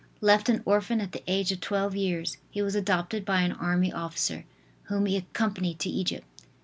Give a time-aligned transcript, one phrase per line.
[0.19, 3.93] Left an orphan at the age of twelve years he was adopted by an army
[3.93, 4.45] officer,
[4.85, 6.25] whom he accompanied to Egypt.